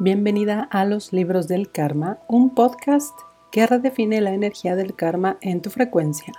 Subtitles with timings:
[0.00, 3.16] Bienvenida a Los Libros del Karma, un podcast
[3.52, 6.34] que redefine la energía del karma en tu frecuencia.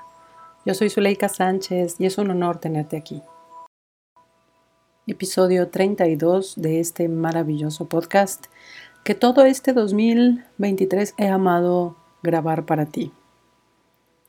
[0.66, 3.24] Yo soy Zuleika Sánchez y es un honor tenerte aquí.
[5.08, 8.48] Episodio 32 de este maravilloso podcast
[9.06, 13.14] que todo este 2023 he amado grabar para ti.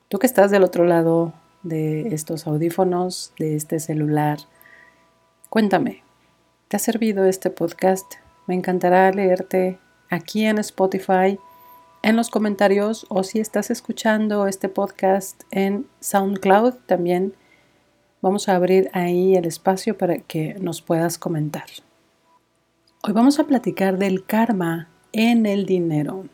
[0.06, 1.32] Tú que estás del otro lado
[1.64, 4.38] de estos audífonos, de este celular,
[5.50, 6.04] cuéntame,
[6.68, 8.24] ¿te ha servido este podcast?
[8.46, 9.78] Me encantará leerte
[10.08, 11.38] aquí en Spotify,
[12.02, 17.34] en los comentarios o si estás escuchando este podcast en SoundCloud también
[18.22, 21.64] vamos a abrir ahí el espacio para que nos puedas comentar.
[23.02, 26.26] Hoy vamos a platicar del karma en el dinero.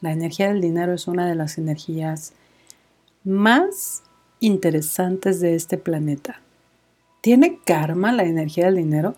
[0.00, 2.32] La energía del dinero es una de las energías
[3.24, 4.04] más
[4.38, 6.40] interesantes de este planeta.
[7.20, 9.16] ¿Tiene karma la energía del dinero?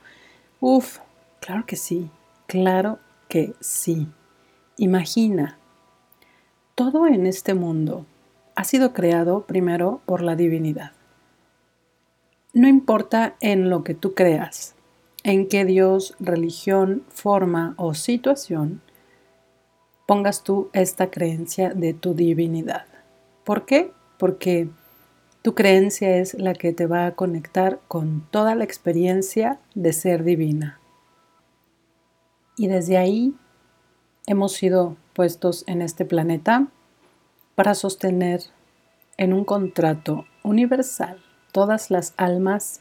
[0.61, 1.01] Uf,
[1.41, 2.11] claro que sí.
[2.48, 2.98] Claro
[3.29, 4.09] que sí.
[4.79, 5.59] Imagina,
[6.75, 8.06] todo en este mundo
[8.55, 10.92] ha sido creado primero por la divinidad.
[12.55, 14.75] No importa en lo que tú creas,
[15.25, 18.81] en qué Dios, religión, forma o situación
[20.06, 22.87] pongas tú esta creencia de tu divinidad.
[23.44, 23.92] ¿Por qué?
[24.17, 24.70] Porque
[25.42, 30.25] tu creencia es la que te va a conectar con toda la experiencia de ser
[30.25, 30.78] divina.
[32.59, 33.34] Y desde ahí
[34.27, 36.67] hemos sido puestos en este planeta
[37.55, 38.42] para sostener
[39.17, 42.81] en un contrato universal todas las almas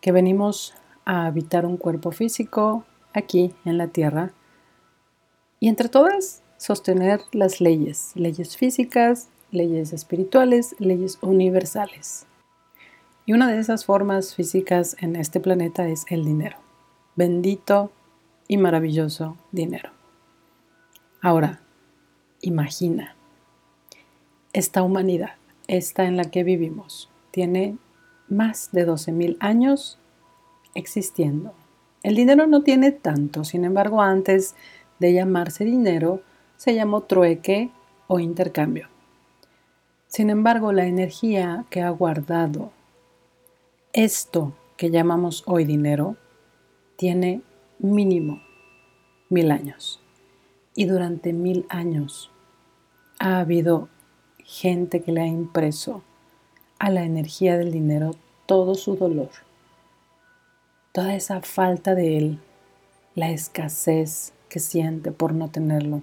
[0.00, 4.32] que venimos a habitar un cuerpo físico aquí en la Tierra
[5.58, 12.26] y entre todas sostener las leyes, leyes físicas, leyes espirituales, leyes universales.
[13.26, 16.56] Y una de esas formas físicas en este planeta es el dinero.
[17.16, 17.90] Bendito
[18.50, 19.90] y maravilloso dinero.
[21.22, 21.60] Ahora,
[22.40, 23.14] imagina,
[24.52, 25.36] esta humanidad,
[25.68, 27.78] esta en la que vivimos, tiene
[28.28, 30.00] más de 12.000 años
[30.74, 31.54] existiendo.
[32.02, 34.56] El dinero no tiene tanto, sin embargo, antes
[34.98, 36.20] de llamarse dinero,
[36.56, 37.70] se llamó trueque
[38.08, 38.88] o intercambio.
[40.08, 42.72] Sin embargo, la energía que ha guardado
[43.92, 46.16] esto que llamamos hoy dinero
[46.96, 47.42] tiene
[47.80, 48.40] mínimo
[49.28, 50.00] mil años.
[50.74, 52.30] Y durante mil años
[53.18, 53.88] ha habido
[54.38, 56.02] gente que le ha impreso
[56.78, 58.12] a la energía del dinero
[58.46, 59.30] todo su dolor,
[60.92, 62.38] toda esa falta de él,
[63.14, 66.02] la escasez que siente por no tenerlo,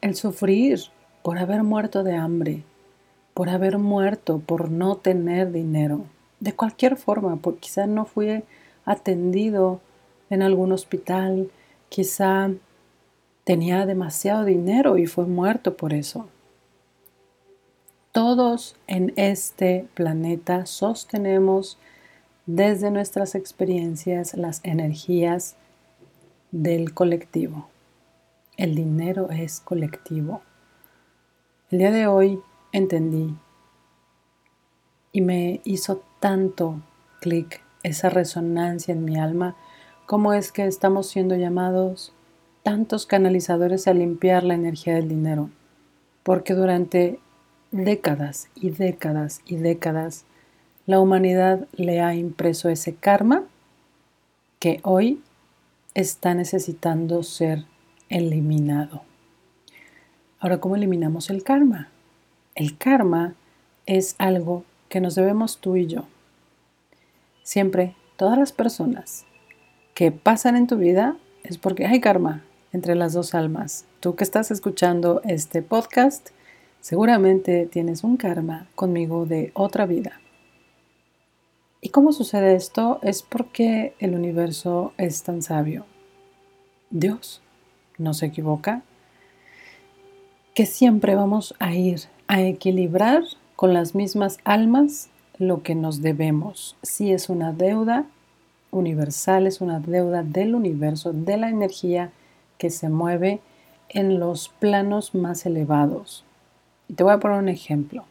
[0.00, 0.80] el sufrir
[1.22, 2.62] por haber muerto de hambre,
[3.34, 6.04] por haber muerto, por no tener dinero,
[6.40, 8.44] de cualquier forma, porque quizá no fue
[8.84, 9.80] atendido
[10.30, 11.50] en algún hospital,
[11.88, 12.50] quizá
[13.44, 16.28] tenía demasiado dinero y fue muerto por eso.
[18.12, 21.78] Todos en este planeta sostenemos
[22.46, 25.56] desde nuestras experiencias las energías
[26.50, 27.68] del colectivo.
[28.56, 30.40] El dinero es colectivo.
[31.70, 32.40] El día de hoy
[32.72, 33.36] entendí
[35.12, 36.80] y me hizo tanto
[37.20, 39.56] clic esa resonancia en mi alma
[40.06, 42.12] cómo es que estamos siendo llamados
[42.62, 45.50] tantos canalizadores a limpiar la energía del dinero,
[46.22, 47.18] porque durante
[47.72, 50.24] décadas y décadas y décadas
[50.86, 53.44] la humanidad le ha impreso ese karma
[54.60, 55.20] que hoy
[55.94, 57.64] está necesitando ser
[58.08, 59.02] eliminado.
[60.38, 61.88] Ahora, ¿cómo eliminamos el karma?
[62.54, 63.34] El karma
[63.86, 66.04] es algo que nos debemos tú y yo.
[67.42, 69.26] Siempre, todas las personas
[69.96, 73.86] que pasan en tu vida es porque hay karma entre las dos almas.
[74.00, 76.28] Tú que estás escuchando este podcast,
[76.82, 80.20] seguramente tienes un karma conmigo de otra vida.
[81.80, 83.00] ¿Y cómo sucede esto?
[83.02, 85.86] Es porque el universo es tan sabio.
[86.90, 87.40] Dios
[87.96, 88.82] no se equivoca,
[90.52, 93.22] que siempre vamos a ir a equilibrar
[93.56, 95.08] con las mismas almas
[95.38, 96.76] lo que nos debemos.
[96.82, 98.04] Si es una deuda,
[98.78, 102.10] universal, es una deuda del universo, de la energía
[102.58, 103.40] que se mueve
[103.88, 106.24] en los planos más elevados.
[106.88, 108.04] Y te voy a poner un ejemplo.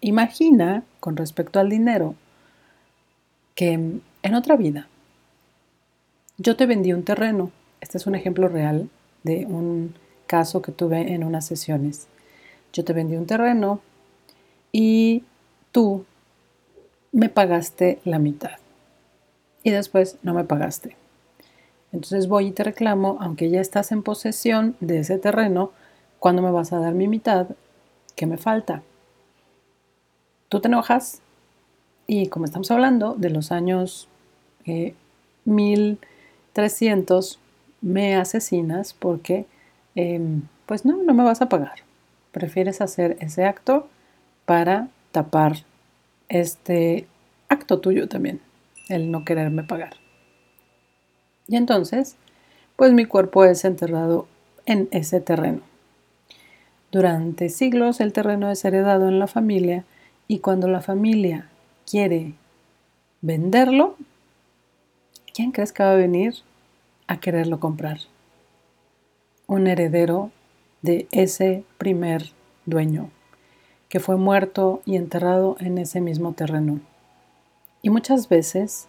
[0.00, 2.14] Imagina, con respecto al dinero,
[3.54, 4.88] que en otra vida
[6.38, 7.50] yo te vendí un terreno.
[7.80, 8.88] Este es un ejemplo real
[9.22, 9.94] de un
[10.26, 12.08] caso que tuve en unas sesiones.
[12.72, 13.80] Yo te vendí un terreno
[14.72, 15.24] y
[15.70, 16.04] tú
[17.12, 18.61] me pagaste la mitad
[19.62, 20.96] y después no me pagaste.
[21.92, 25.72] Entonces voy y te reclamo, aunque ya estás en posesión de ese terreno,
[26.18, 27.48] ¿cuándo me vas a dar mi mitad?
[28.16, 28.82] ¿Qué me falta?
[30.48, 31.20] Tú te enojas
[32.06, 34.08] y como estamos hablando de los años
[35.44, 37.38] 1300, eh,
[37.82, 39.46] me asesinas porque,
[39.94, 41.80] em, pues no, no me vas a pagar.
[42.32, 43.88] Prefieres hacer ese acto
[44.46, 45.64] para tapar
[46.28, 47.06] este
[47.48, 48.40] acto tuyo también,
[48.88, 49.94] el no quererme pagar.
[51.48, 52.16] Y entonces,
[52.76, 54.26] pues mi cuerpo es enterrado
[54.66, 55.60] en ese terreno.
[56.90, 59.84] Durante siglos el terreno es heredado en la familia
[60.28, 61.48] y cuando la familia
[61.90, 62.34] quiere
[63.22, 63.96] venderlo,
[65.32, 66.34] ¿quién crees que va a venir
[67.06, 67.98] a quererlo comprar?
[69.46, 70.30] Un heredero
[70.82, 72.32] de ese primer
[72.66, 73.10] dueño
[73.88, 76.80] que fue muerto y enterrado en ese mismo terreno.
[77.82, 78.88] Y muchas veces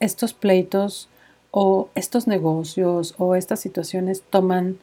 [0.00, 1.08] estos pleitos
[1.50, 4.78] o estos negocios o estas situaciones toman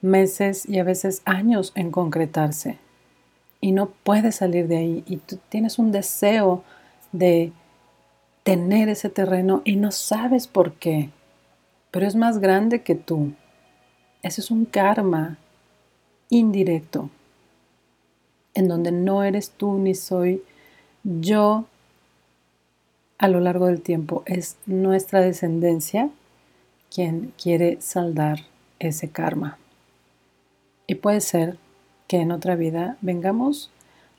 [0.00, 2.78] meses y a veces años en concretarse.
[3.60, 5.04] Y no puedes salir de ahí.
[5.06, 6.62] Y tú tienes un deseo
[7.12, 7.52] de
[8.44, 11.10] tener ese terreno y no sabes por qué,
[11.90, 13.32] pero es más grande que tú.
[14.22, 15.38] Ese es un karma
[16.28, 17.10] indirecto
[18.54, 20.42] en donde no eres tú ni soy
[21.02, 21.66] yo
[23.18, 24.22] a lo largo del tiempo.
[24.26, 26.10] Es nuestra descendencia
[26.94, 28.40] quien quiere saldar
[28.78, 29.58] ese karma.
[30.86, 31.56] Y puede ser
[32.08, 33.70] que en otra vida vengamos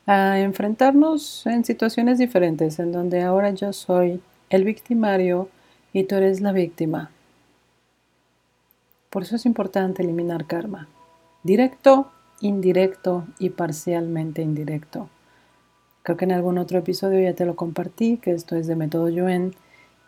[0.06, 5.50] a enfrentarnos en situaciones diferentes, en donde ahora yo soy el victimario
[5.94, 7.12] y tú eres la víctima.
[9.10, 10.88] Por eso es importante eliminar karma,
[11.44, 12.12] directo
[12.42, 15.10] indirecto y parcialmente indirecto.
[16.08, 19.10] Creo que en algún otro episodio ya te lo compartí, que esto es de método
[19.10, 19.54] Yuen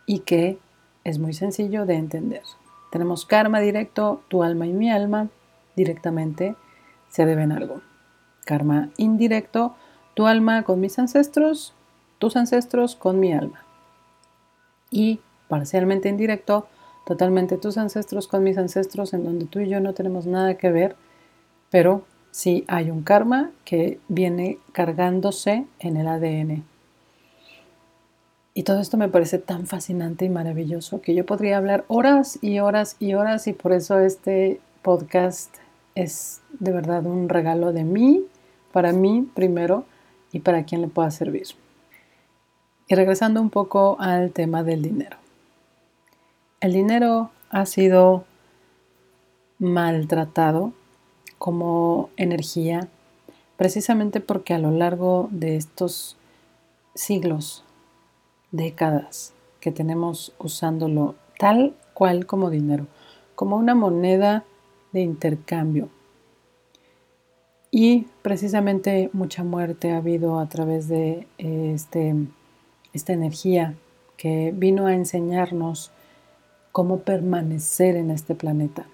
[0.05, 0.57] y que
[1.03, 2.43] es muy sencillo de entender.
[2.89, 5.27] Tenemos karma directo, tu alma y mi alma
[5.75, 6.55] directamente
[7.09, 7.81] se deben algo.
[8.45, 9.75] Karma indirecto,
[10.13, 11.73] tu alma con mis ancestros,
[12.17, 13.65] tus ancestros con mi alma.
[14.89, 15.19] Y
[15.49, 16.69] parcialmente indirecto,
[17.05, 20.71] totalmente tus ancestros con mis ancestros, en donde tú y yo no tenemos nada que
[20.71, 20.95] ver,
[21.69, 26.63] pero Sí, hay un karma que viene cargándose en el ADN.
[28.53, 32.59] Y todo esto me parece tan fascinante y maravilloso que yo podría hablar horas y
[32.59, 35.55] horas y horas y por eso este podcast
[35.95, 38.25] es de verdad un regalo de mí,
[38.71, 39.85] para mí primero
[40.31, 41.47] y para quien le pueda servir.
[42.87, 45.17] Y regresando un poco al tema del dinero.
[46.59, 48.25] El dinero ha sido
[49.59, 50.73] maltratado
[51.39, 52.87] como energía,
[53.57, 56.17] precisamente porque a lo largo de estos
[56.93, 57.63] siglos,
[58.51, 62.87] décadas que tenemos usándolo tal cual como dinero,
[63.35, 64.43] como una moneda
[64.91, 65.89] de intercambio.
[67.71, 72.15] Y precisamente mucha muerte ha habido a través de este,
[72.93, 73.75] esta energía
[74.17, 75.91] que vino a enseñarnos
[76.71, 78.87] cómo permanecer en este planeta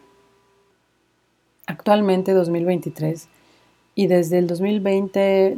[1.68, 3.28] actualmente 2023
[3.96, 5.58] y desde el 2020,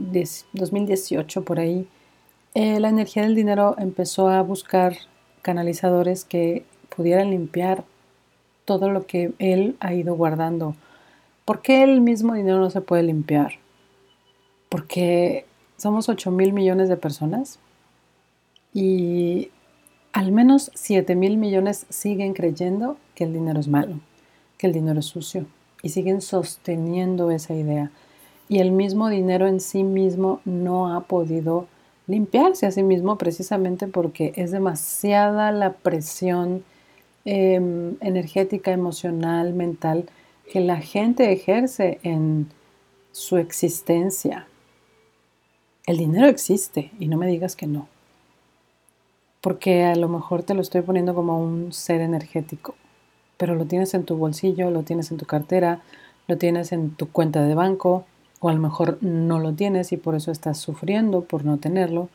[0.54, 1.88] 2018 por ahí,
[2.54, 4.98] eh, la energía del dinero empezó a buscar
[5.42, 6.66] canalizadores que
[6.96, 7.84] pudieran limpiar
[8.66, 10.76] todo lo que él ha ido guardando.
[11.46, 13.54] ¿Por qué el mismo dinero no se puede limpiar?
[14.70, 15.46] Porque
[15.78, 17.60] somos 8 mil millones de personas
[18.74, 19.50] y
[20.12, 24.00] al menos 7 mil millones siguen creyendo que el dinero es malo,
[24.58, 25.46] que el dinero es sucio
[25.90, 27.92] siguen sosteniendo esa idea.
[28.50, 31.68] Y el mismo dinero en sí mismo no ha podido
[32.08, 36.64] limpiarse a sí mismo precisamente porque es demasiada la presión
[37.26, 40.10] em, energética, emocional, mental
[40.50, 42.48] que la gente ejerce en
[43.12, 44.48] su existencia.
[45.86, 47.88] El dinero existe y no me digas que no.
[49.42, 52.76] Porque a lo mejor te lo estoy poniendo como un ser energético
[53.38, 55.82] pero lo tienes en tu bolsillo, lo tienes en tu cartera,
[56.28, 58.06] lo tienes en tu cuenta de banco,
[58.40, 62.10] o a lo mejor no lo tienes y por eso estás sufriendo por no tenerlo.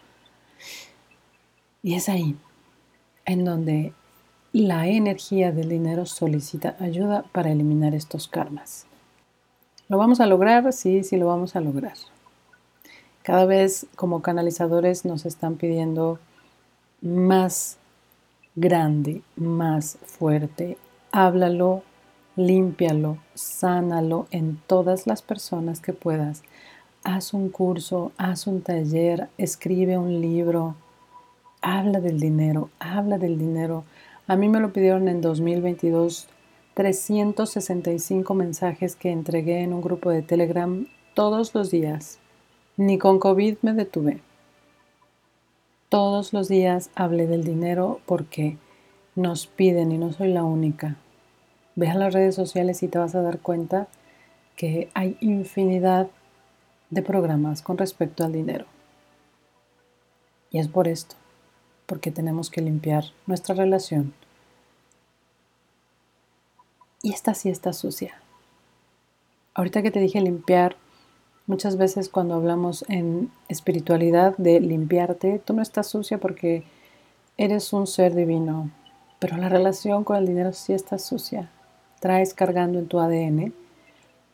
[1.83, 2.37] Y es ahí
[3.25, 3.93] en donde
[4.52, 8.87] la energía del dinero solicita ayuda para eliminar estos karmas.
[9.88, 10.73] ¿Lo vamos a lograr?
[10.73, 11.95] Sí, sí lo vamos a lograr.
[13.23, 16.19] Cada vez como canalizadores nos están pidiendo
[17.00, 17.79] más
[18.55, 20.76] grande, más fuerte,
[21.12, 21.83] háblalo,
[22.37, 26.42] límpialo, sánalo en todas las personas que puedas.
[27.04, 30.75] Haz un curso, haz un taller, escribe un libro,
[31.61, 33.85] habla del dinero, habla del dinero,
[34.28, 36.28] A mí me lo pidieron en 2022
[36.75, 42.19] 365 mensajes que entregué en un grupo de Telegram todos los días.
[42.76, 44.23] Ni con COVID me detuve.
[45.90, 48.57] Todos los días hablé del dinero porque
[49.14, 50.97] nos piden y no soy la única.
[51.75, 53.88] Ve a las redes sociales y te vas a dar cuenta
[54.57, 56.09] que hay infinidad
[56.91, 58.67] de programas con respecto al dinero.
[60.50, 61.17] Y es por esto,
[61.87, 64.12] porque tenemos que limpiar nuestra relación.
[67.02, 68.14] Y esta sí está sucia.
[69.55, 70.76] Ahorita que te dije limpiar,
[71.47, 76.64] muchas veces cuando hablamos en espiritualidad de limpiarte, tú no estás sucia porque
[77.38, 78.71] eres un ser divino,
[79.19, 81.50] pero la relación con el dinero sí está sucia.
[82.02, 83.54] Traes cargando en tu ADN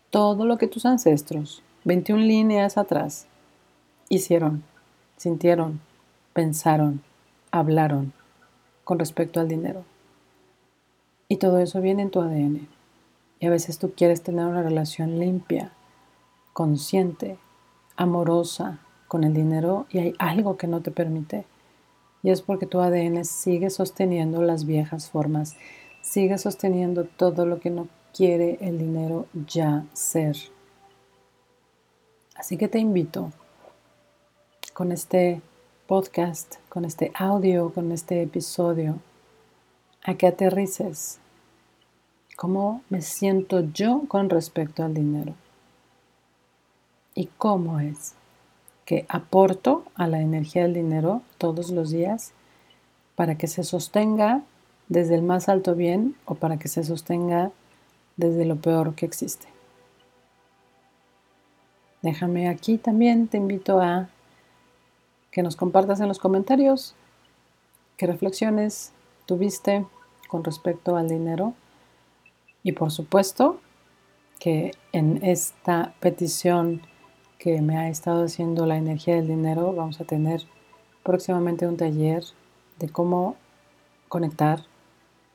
[0.08, 3.26] todo lo que tus ancestros, 21 líneas atrás,
[4.08, 4.62] hicieron,
[5.18, 5.78] sintieron,
[6.32, 7.02] pensaron,
[7.50, 8.14] hablaron
[8.84, 9.84] con respecto al dinero.
[11.28, 12.68] Y todo eso viene en tu ADN.
[13.38, 15.72] Y a veces tú quieres tener una relación limpia,
[16.54, 17.36] consciente,
[17.96, 21.44] amorosa con el dinero y hay algo que no te permite.
[22.22, 25.54] Y es porque tu ADN sigue sosteniendo las viejas formas,
[26.00, 30.36] sigue sosteniendo todo lo que no quiere el dinero ya ser.
[32.34, 33.32] Así que te invito
[34.72, 35.42] con este
[35.86, 39.00] podcast, con este audio, con este episodio,
[40.04, 41.18] a que aterrices
[42.36, 45.34] cómo me siento yo con respecto al dinero
[47.16, 48.14] y cómo es
[48.84, 52.32] que aporto a la energía del dinero todos los días
[53.16, 54.42] para que se sostenga
[54.88, 57.50] desde el más alto bien o para que se sostenga
[58.16, 59.46] desde lo peor que existe.
[62.02, 64.08] Déjame aquí también, te invito a
[65.30, 66.94] que nos compartas en los comentarios
[67.96, 68.92] qué reflexiones
[69.26, 69.84] tuviste
[70.28, 71.54] con respecto al dinero
[72.62, 73.60] y por supuesto
[74.38, 76.82] que en esta petición
[77.38, 80.42] que me ha estado haciendo la energía del dinero vamos a tener
[81.02, 82.24] próximamente un taller
[82.78, 83.36] de cómo
[84.08, 84.62] conectar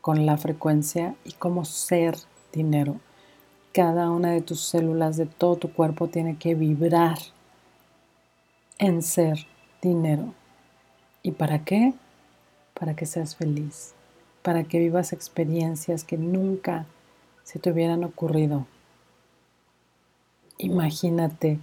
[0.04, 2.18] con la frecuencia y cómo ser
[2.52, 3.00] dinero.
[3.72, 7.20] Cada una de tus células de todo tu cuerpo tiene que vibrar
[8.80, 9.48] en ser
[9.82, 10.34] dinero.
[11.22, 11.94] ¿Y para qué?
[12.78, 13.94] Para que seas feliz,
[14.42, 16.86] para que vivas experiencias que nunca
[17.46, 18.68] se te hubieran ocurrido.
[20.58, 21.62] Imagínate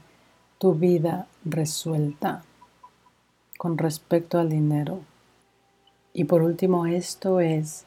[0.56, 2.42] tu vida resuelta
[3.58, 5.00] con respecto al dinero.
[6.14, 7.84] Y por último, esto es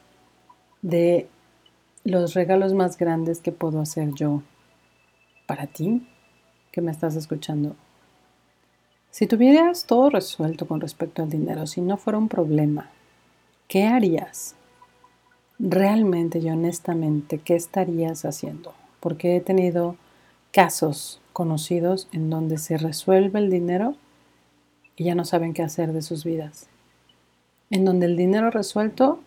[0.83, 1.27] de
[2.03, 4.43] los regalos más grandes que puedo hacer yo
[5.47, 6.07] para ti
[6.71, 7.75] que me estás escuchando
[9.13, 12.89] si tuvieras todo resuelto con respecto al dinero, si no fuera un problema,
[13.67, 14.55] ¿qué harías?
[15.59, 18.73] Realmente y honestamente, ¿qué estarías haciendo?
[18.99, 19.97] Porque he tenido
[20.51, 23.97] casos conocidos en donde se resuelve el dinero
[24.95, 26.65] y ya no saben qué hacer de sus vidas.
[27.69, 29.19] En donde el dinero resuelto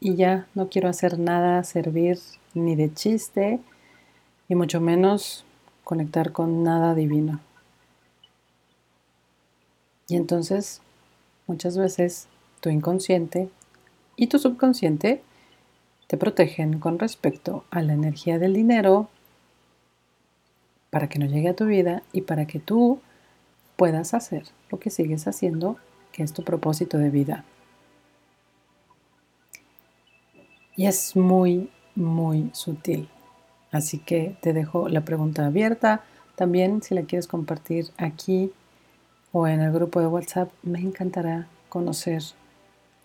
[0.00, 2.18] y ya no quiero hacer nada, servir
[2.54, 3.60] ni de chiste
[4.48, 5.44] y mucho menos
[5.84, 7.40] conectar con nada divino.
[10.08, 10.82] Y entonces,
[11.46, 12.28] muchas veces,
[12.60, 13.48] tu inconsciente
[14.16, 15.22] y tu subconsciente
[16.06, 19.08] te protegen con respecto a la energía del dinero
[20.90, 23.00] para que no llegue a tu vida y para que tú
[23.76, 25.76] puedas hacer lo que sigues haciendo,
[26.12, 27.44] que es tu propósito de vida.
[30.76, 33.08] Y es muy, muy sutil.
[33.72, 36.04] Así que te dejo la pregunta abierta.
[36.34, 38.52] También si la quieres compartir aquí
[39.32, 42.22] o en el grupo de WhatsApp, me encantará conocer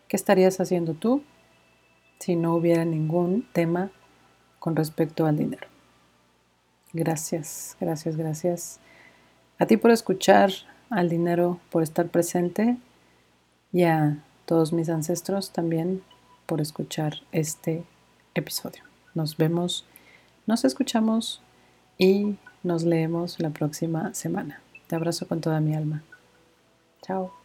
[0.08, 1.24] qué estarías haciendo tú
[2.20, 3.90] si no hubiera ningún tema
[4.60, 5.68] con respecto al dinero.
[6.94, 8.80] Gracias, gracias, gracias
[9.58, 10.52] a ti por escuchar,
[10.90, 12.78] al dinero por estar presente
[13.72, 16.04] y a todos mis ancestros también
[16.52, 17.86] por escuchar este
[18.36, 18.84] episodio.
[19.16, 19.86] Nos vemos,
[20.46, 21.42] nos escuchamos
[21.98, 24.60] y nos leemos la próxima semana.
[24.88, 26.04] Te abrazo con toda mi alma.
[27.04, 27.41] Chao.